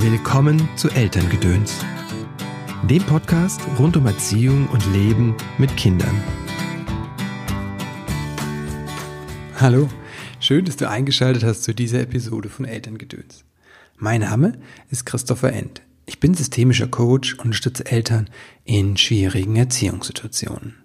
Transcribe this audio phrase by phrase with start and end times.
[0.00, 1.74] Willkommen zu Elterngedöns,
[2.88, 6.22] dem Podcast rund um Erziehung und Leben mit Kindern.
[9.56, 9.88] Hallo,
[10.38, 13.44] schön, dass du eingeschaltet hast zu dieser Episode von Elterngedöns.
[13.96, 14.52] Mein Name
[14.88, 15.82] ist Christopher End.
[16.06, 18.30] Ich bin systemischer Coach und unterstütze Eltern
[18.64, 20.76] in schwierigen Erziehungssituationen.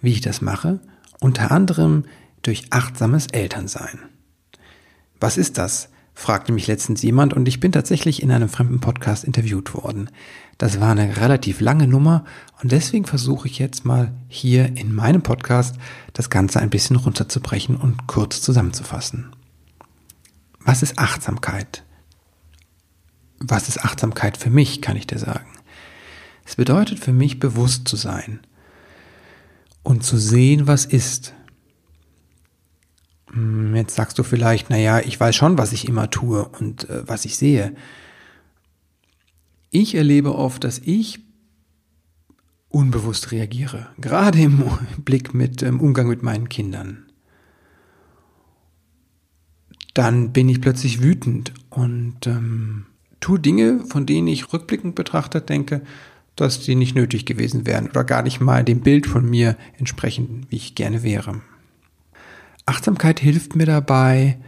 [0.00, 0.78] Wie ich das mache?
[1.18, 2.04] Unter anderem
[2.42, 3.98] durch achtsames Elternsein.
[5.18, 5.88] Was ist das?
[6.14, 10.10] Fragte mich letztens jemand und ich bin tatsächlich in einem fremden Podcast interviewt worden.
[10.58, 12.24] Das war eine relativ lange Nummer
[12.62, 15.76] und deswegen versuche ich jetzt mal hier in meinem Podcast
[16.12, 19.34] das Ganze ein bisschen runterzubrechen und kurz zusammenzufassen.
[20.60, 21.84] Was ist Achtsamkeit?
[23.40, 25.48] Was ist Achtsamkeit für mich, kann ich dir sagen?
[26.46, 28.40] Es bedeutet für mich bewusst zu sein
[29.82, 31.34] und zu sehen, was ist
[33.74, 37.24] jetzt sagst du vielleicht, naja, ich weiß schon, was ich immer tue und äh, was
[37.24, 37.74] ich sehe.
[39.70, 41.20] Ich erlebe oft, dass ich
[42.68, 44.64] unbewusst reagiere, gerade im
[44.98, 47.06] Blick mit im Umgang mit meinen Kindern.
[49.94, 52.86] Dann bin ich plötzlich wütend und ähm,
[53.20, 55.82] tue Dinge, von denen ich rückblickend betrachtet denke,
[56.36, 60.46] dass die nicht nötig gewesen wären oder gar nicht mal dem Bild von mir entsprechen,
[60.48, 61.40] wie ich gerne wäre.
[62.66, 64.38] Achtsamkeit hilft mir dabei,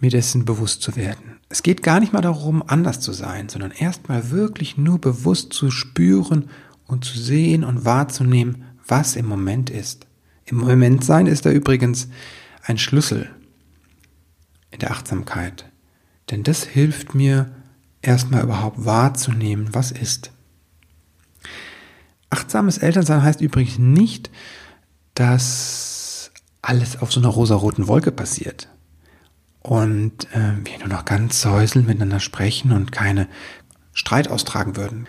[0.00, 1.40] mir dessen bewusst zu werden.
[1.48, 5.70] Es geht gar nicht mal darum, anders zu sein, sondern erstmal wirklich nur bewusst zu
[5.70, 6.48] spüren
[6.86, 10.06] und zu sehen und wahrzunehmen, was im Moment ist.
[10.44, 12.08] Im Moment sein ist da übrigens
[12.64, 13.30] ein Schlüssel
[14.70, 15.70] in der Achtsamkeit.
[16.30, 17.52] Denn das hilft mir,
[18.00, 20.32] erstmal überhaupt wahrzunehmen, was ist.
[22.30, 24.30] Achtsames Elternsein heißt übrigens nicht,
[25.14, 25.91] dass
[26.62, 28.68] alles auf so einer rosaroten Wolke passiert.
[29.60, 33.28] Und äh, wir nur noch ganz säuseln miteinander sprechen und keine
[33.92, 35.06] Streit austragen würden.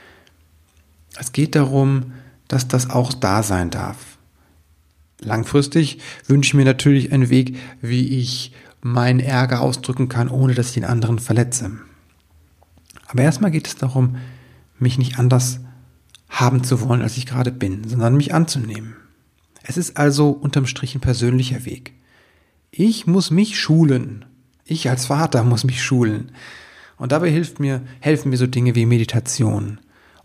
[1.17, 2.13] Es geht darum,
[2.47, 4.17] dass das auch da sein darf.
[5.19, 10.67] Langfristig wünsche ich mir natürlich einen Weg, wie ich meinen Ärger ausdrücken kann, ohne dass
[10.67, 11.71] ich den anderen verletze.
[13.07, 14.17] Aber erstmal geht es darum,
[14.79, 15.59] mich nicht anders
[16.29, 18.95] haben zu wollen, als ich gerade bin, sondern mich anzunehmen.
[19.63, 21.93] Es ist also unterm Strich ein persönlicher Weg.
[22.69, 24.25] Ich muss mich schulen.
[24.65, 26.31] Ich als Vater muss mich schulen.
[26.97, 29.79] Und dabei hilft mir, helfen mir so Dinge wie Meditation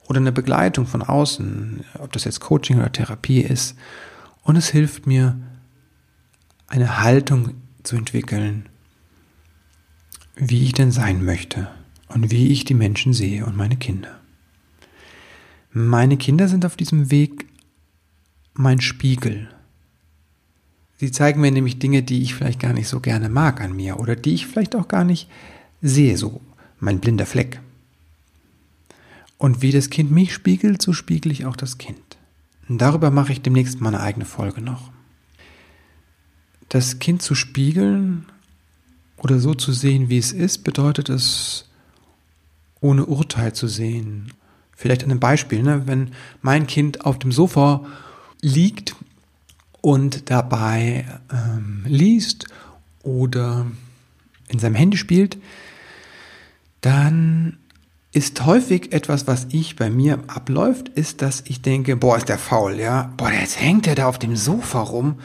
[0.06, 3.76] oder eine Begleitung von außen, ob das jetzt Coaching oder Therapie ist.
[4.43, 5.38] Und es hilft mir,
[6.66, 8.69] eine Haltung zu entwickeln,
[10.37, 11.69] wie ich denn sein möchte
[12.09, 14.20] und wie ich die Menschen sehe und meine Kinder.
[15.72, 17.47] Meine Kinder sind auf diesem Weg
[18.58, 19.48] mein Spiegel.
[20.96, 24.00] Sie zeigen mir nämlich Dinge, die ich vielleicht gar nicht so gerne mag an mir
[24.00, 25.30] oder die ich vielleicht auch gar nicht
[25.80, 26.41] sehe, so
[26.80, 27.60] mein blinder Fleck.
[29.38, 32.00] Und wie das Kind mich spiegelt, so spiegel ich auch das Kind.
[32.69, 34.90] Und darüber mache ich demnächst mal eine eigene Folge noch.
[36.69, 38.26] Das Kind zu spiegeln
[39.19, 41.66] oder so zu sehen, wie es ist, bedeutet es,
[42.80, 44.32] ohne Urteil zu sehen.
[44.75, 45.86] Vielleicht an einem Beispiel, ne?
[45.86, 46.10] wenn
[46.42, 47.86] mein Kind auf dem Sofa
[48.41, 48.94] liegt
[49.81, 52.47] und dabei ähm, liest
[53.03, 53.66] oder
[54.49, 55.38] in seinem Handy spielt,
[56.81, 57.59] dann
[58.12, 62.38] ist häufig etwas, was ich bei mir abläuft, ist, dass ich denke, boah, ist der
[62.38, 65.20] faul, ja, boah, jetzt hängt er da auf dem Sofa rum,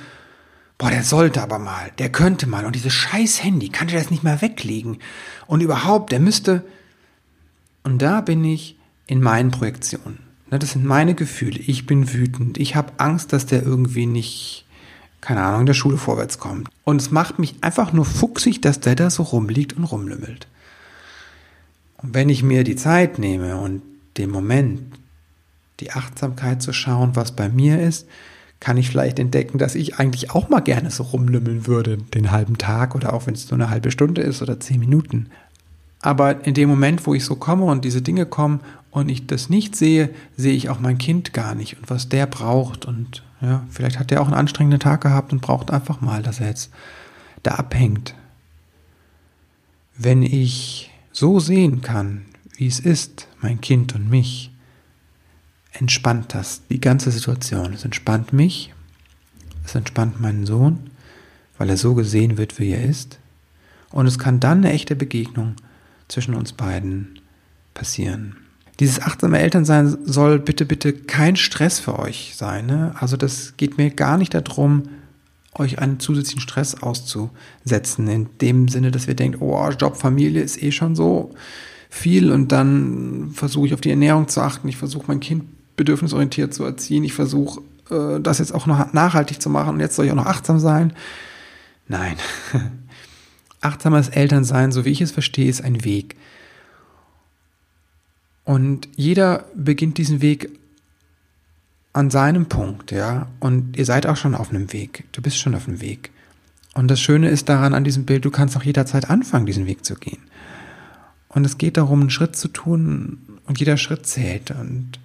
[0.78, 2.66] boah, der sollte aber mal, der könnte mal.
[2.66, 5.00] Und dieses scheiß Handy, kann der das nicht mal weglegen?
[5.47, 6.66] Und überhaupt, der müsste,
[7.84, 10.19] und da bin ich in meinen Projektionen.
[10.59, 11.59] Das sind meine Gefühle.
[11.59, 12.57] Ich bin wütend.
[12.57, 14.65] Ich habe Angst, dass der irgendwie nicht,
[15.21, 16.69] keine Ahnung, in der Schule vorwärts kommt.
[16.83, 20.47] Und es macht mich einfach nur fuchsig, dass der da so rumliegt und rumlümmelt.
[21.97, 23.81] Und wenn ich mir die Zeit nehme und
[24.17, 24.81] den Moment,
[25.79, 28.07] die Achtsamkeit zu schauen, was bei mir ist,
[28.59, 32.57] kann ich vielleicht entdecken, dass ich eigentlich auch mal gerne so rumlümmeln würde, den halben
[32.57, 35.29] Tag oder auch wenn es nur eine halbe Stunde ist oder zehn Minuten.
[36.03, 38.59] Aber in dem Moment, wo ich so komme und diese Dinge kommen
[38.91, 42.27] und ich das nicht sehe, sehe ich auch mein Kind gar nicht und was der
[42.27, 42.85] braucht.
[42.85, 46.41] Und ja, vielleicht hat der auch einen anstrengenden Tag gehabt und braucht einfach mal, dass
[46.41, 46.71] er jetzt
[47.41, 48.15] da abhängt.
[49.97, 52.25] Wenn ich so sehen kann,
[52.57, 54.51] wie es ist, mein Kind und mich,
[55.71, 57.71] entspannt das die ganze Situation.
[57.71, 58.73] Es entspannt mich,
[59.63, 60.89] es entspannt meinen Sohn,
[61.57, 63.19] weil er so gesehen wird, wie er ist.
[63.89, 65.56] Und es kann dann eine echte Begegnung
[66.07, 67.19] zwischen uns beiden
[67.73, 68.38] passieren.
[68.79, 72.65] Dieses achtsame Elternsein soll bitte, bitte kein Stress für euch sein.
[72.65, 72.95] Ne?
[73.00, 74.83] Also das geht mir gar nicht darum,
[75.55, 80.61] euch einen zusätzlichen Stress auszusetzen, in dem Sinne, dass wir denken, oh, Job, Familie ist
[80.61, 81.31] eh schon so
[81.89, 84.67] viel und dann versuche ich auf die Ernährung zu achten.
[84.67, 85.44] Ich versuche mein Kind
[85.75, 87.03] bedürfnisorientiert zu erziehen.
[87.03, 87.61] Ich versuche
[87.91, 90.59] äh, das jetzt auch noch nachhaltig zu machen und jetzt soll ich auch noch achtsam
[90.59, 90.94] sein.
[91.88, 92.15] Nein.
[93.63, 96.15] Achtsames Elternsein, so wie ich es verstehe, ist ein Weg.
[98.45, 100.50] Und jeder beginnt diesen Weg
[101.94, 103.27] an seinem Punkt, ja.
[103.39, 105.06] Und ihr seid auch schon auf einem Weg.
[105.12, 106.12] Du bist schon auf einem Weg.
[106.74, 109.86] Und das Schöne ist daran an diesem Bild, du kannst auch jederzeit anfangen, diesen Weg
[109.86, 110.24] zu gehen.
[111.30, 114.51] Und es geht darum, einen Schritt zu tun und jeder Schritt zählt.
[114.51, 115.00] Und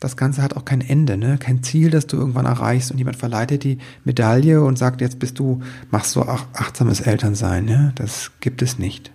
[0.00, 1.38] das Ganze hat auch kein Ende, ne?
[1.38, 5.38] kein Ziel, das du irgendwann erreichst und jemand verleitet die Medaille und sagt, jetzt bist
[5.38, 5.60] du,
[5.90, 7.64] machst so achtsames Elternsein.
[7.64, 7.92] Ne?
[7.96, 9.10] Das gibt es nicht.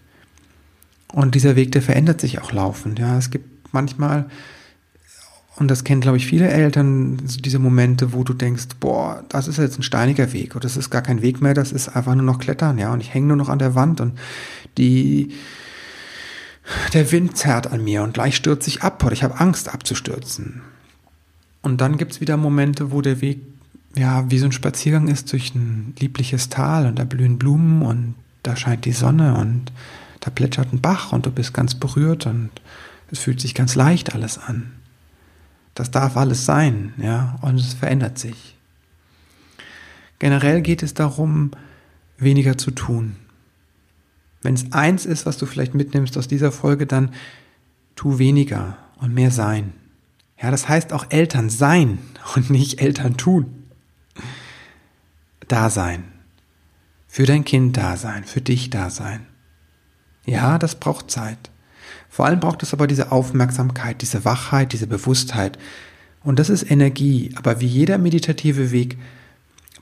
[1.14, 3.00] Und dieser Weg, der verändert sich auch laufend.
[3.00, 4.26] Ja, es gibt manchmal
[5.56, 9.58] und das kennen, glaube ich, viele Eltern, diese Momente, wo du denkst, boah, das ist
[9.58, 12.26] jetzt ein steiniger Weg oder das ist gar kein Weg mehr, das ist einfach nur
[12.26, 14.18] noch Klettern, ja, und ich hänge nur noch an der Wand und
[14.80, 15.32] die,
[16.94, 20.64] der Wind zerrt an mir und gleich stürze ich ab oder ich habe Angst abzustürzen.
[21.64, 23.42] Und dann gibt's wieder Momente, wo der Weg,
[23.96, 28.16] ja, wie so ein Spaziergang ist durch ein liebliches Tal und da blühen Blumen und
[28.44, 29.72] da scheint die Sonne und
[30.20, 32.50] da plätschert ein Bach und du bist ganz berührt und
[33.10, 34.74] es fühlt sich ganz leicht alles an.
[35.74, 38.58] Das darf alles sein, ja, und es verändert sich.
[40.20, 41.52] Generell geht es darum,
[42.18, 43.16] weniger zu tun.
[44.42, 47.12] Wenn es eins ist, was du vielleicht mitnimmst aus dieser Folge, dann
[47.96, 49.74] tu weniger und mehr sein.
[50.44, 52.00] Ja, das heißt auch Eltern sein
[52.36, 53.64] und nicht Eltern tun.
[55.48, 56.04] Da sein.
[57.08, 59.26] Für dein Kind da sein, für dich da sein.
[60.26, 61.50] Ja, das braucht Zeit.
[62.10, 65.58] Vor allem braucht es aber diese Aufmerksamkeit, diese Wachheit, diese Bewusstheit.
[66.24, 67.32] Und das ist Energie.
[67.36, 68.98] Aber wie jeder meditative Weg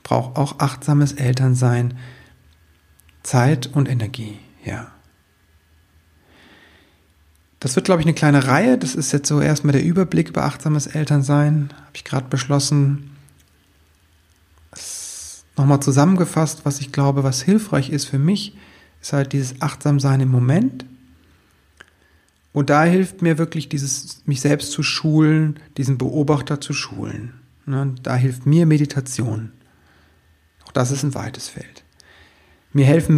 [0.04, 1.98] braucht auch achtsames Elternsein
[3.24, 4.38] Zeit und Energie.
[4.64, 4.91] Ja.
[7.62, 8.76] Das wird, glaube ich, eine kleine Reihe.
[8.76, 11.68] Das ist jetzt so erstmal der Überblick über achtsames Elternsein.
[11.72, 13.16] Habe ich gerade beschlossen.
[15.56, 18.56] Nochmal zusammengefasst, was ich glaube, was hilfreich ist für mich,
[19.00, 20.86] ist halt dieses Achtsamsein im Moment.
[22.52, 27.32] Und da hilft mir wirklich dieses, mich selbst zu schulen, diesen Beobachter zu schulen.
[27.64, 27.94] Ne?
[28.02, 29.52] Da hilft mir Meditation.
[30.66, 31.81] Auch das ist ein weites Feld.
[32.72, 33.16] Mir helfen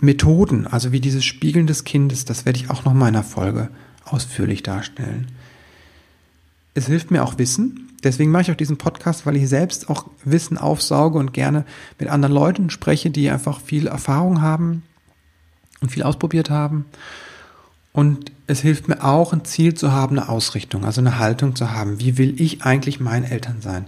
[0.00, 3.68] Methoden, also wie dieses Spiegeln des Kindes, das werde ich auch noch in meiner Folge
[4.04, 5.28] ausführlich darstellen.
[6.74, 7.90] Es hilft mir auch Wissen.
[8.02, 11.64] Deswegen mache ich auch diesen Podcast, weil ich selbst auch Wissen aufsauge und gerne
[11.98, 14.82] mit anderen Leuten spreche, die einfach viel Erfahrung haben
[15.80, 16.84] und viel ausprobiert haben.
[17.92, 21.70] Und es hilft mir auch, ein Ziel zu haben, eine Ausrichtung, also eine Haltung zu
[21.70, 22.00] haben.
[22.00, 23.86] Wie will ich eigentlich mein Elternsein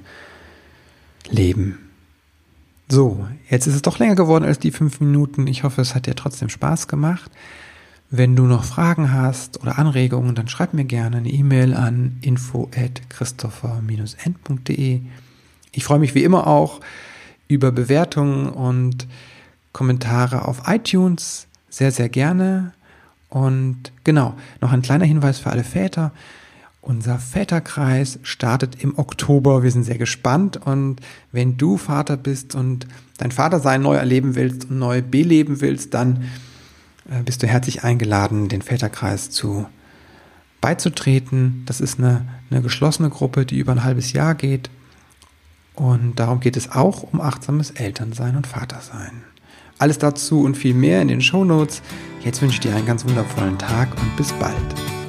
[1.28, 1.85] leben?
[2.88, 5.46] So, jetzt ist es doch länger geworden als die fünf Minuten.
[5.48, 7.30] Ich hoffe, es hat dir trotzdem Spaß gemacht.
[8.10, 12.70] Wenn du noch Fragen hast oder Anregungen, dann schreib mir gerne eine E-Mail an info
[12.76, 15.00] at christopher-end.de.
[15.72, 16.80] Ich freue mich wie immer auch
[17.48, 19.08] über Bewertungen und
[19.72, 21.48] Kommentare auf iTunes.
[21.68, 22.72] Sehr, sehr gerne.
[23.28, 26.12] Und genau, noch ein kleiner Hinweis für alle Väter.
[26.86, 29.64] Unser Väterkreis startet im Oktober.
[29.64, 30.56] Wir sind sehr gespannt.
[30.56, 31.00] Und
[31.32, 32.86] wenn du Vater bist und
[33.18, 36.26] dein Vatersein neu erleben willst und neu beleben willst, dann
[37.10, 39.66] äh, bist du herzlich eingeladen, den Väterkreis zu
[40.60, 41.64] beizutreten.
[41.66, 44.70] Das ist eine, eine geschlossene Gruppe, die über ein halbes Jahr geht.
[45.74, 49.24] Und darum geht es auch um achtsames Elternsein und Vatersein.
[49.78, 51.82] Alles dazu und viel mehr in den Show Notes.
[52.22, 55.05] Jetzt wünsche ich dir einen ganz wundervollen Tag und bis bald.